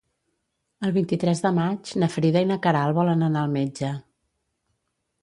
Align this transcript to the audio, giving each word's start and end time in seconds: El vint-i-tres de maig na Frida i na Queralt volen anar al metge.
El 0.87 0.93
vint-i-tres 0.95 1.43
de 1.43 1.51
maig 1.59 1.93
na 2.05 2.11
Frida 2.15 2.43
i 2.47 2.49
na 2.55 2.59
Queralt 2.65 2.99
volen 3.03 3.25
anar 3.31 3.47
al 3.47 3.57
metge. 3.61 3.97